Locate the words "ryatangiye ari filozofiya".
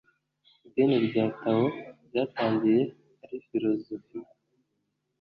2.07-4.29